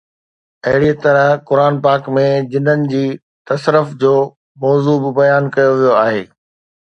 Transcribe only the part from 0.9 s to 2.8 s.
طرح قرآن پاڪ ۾ جنن